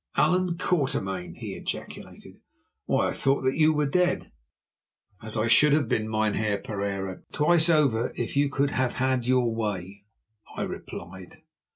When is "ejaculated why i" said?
1.53-3.11